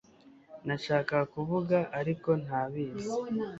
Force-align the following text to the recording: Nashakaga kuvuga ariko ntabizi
Nashakaga 0.65 1.25
kuvuga 1.33 1.77
ariko 1.99 2.29
ntabizi 2.43 3.07